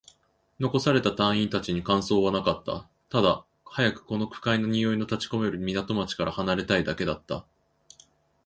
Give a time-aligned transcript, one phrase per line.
[0.57, 2.89] 残された隊員達に感想はなかった。
[3.09, 7.45] ただ、早くこの不快な臭いの立ち込める港町から離れたいだけだった。